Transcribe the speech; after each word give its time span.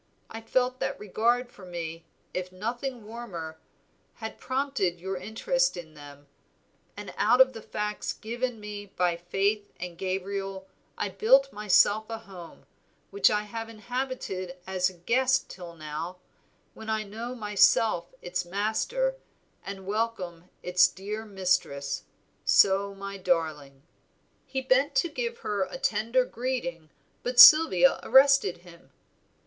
I 0.31 0.41
felt 0.41 0.79
that 0.79 0.99
regard 0.99 1.51
for 1.51 1.63
me, 1.63 2.05
if 2.33 2.51
nothing 2.51 3.05
warmer, 3.05 3.59
had 4.15 4.39
prompted 4.39 4.99
your 4.99 5.15
interest 5.15 5.77
in 5.77 5.93
them; 5.93 6.25
and 6.97 7.13
out 7.17 7.39
of 7.39 7.53
the 7.53 7.61
facts 7.61 8.11
given 8.11 8.59
me 8.59 8.87
by 8.87 9.15
Faith 9.15 9.71
and 9.79 9.99
Gabriel 9.99 10.67
I 10.97 11.09
built 11.09 11.53
myself 11.53 12.09
a 12.09 12.17
home, 12.17 12.65
which 13.11 13.29
I 13.29 13.43
have 13.43 13.69
inhabited 13.69 14.57
as 14.65 14.89
a 14.89 14.93
guest 14.95 15.51
till 15.51 15.75
now, 15.75 16.17
when 16.73 16.89
I 16.89 17.03
know 17.03 17.35
myself 17.35 18.11
its 18.23 18.43
master, 18.43 19.17
and 19.63 19.85
welcome 19.85 20.45
its 20.63 20.87
dear 20.87 21.25
mistress, 21.25 22.05
so 22.43 22.95
my 22.95 23.17
darling." 23.17 23.83
He 24.47 24.61
bent 24.61 24.95
to 24.95 25.09
give 25.09 25.37
her 25.45 25.67
tender 25.77 26.25
greeting, 26.25 26.89
but 27.21 27.39
Sylvia 27.39 27.99
arrested 28.01 28.63
him. 28.65 28.89